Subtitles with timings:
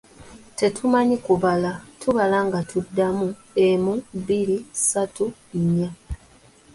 [0.57, 3.27] Tetumanyi kubala, tubala nga tuddamu
[3.67, 5.25] emu, bbiri, ssatu,
[5.61, 5.89] nnya.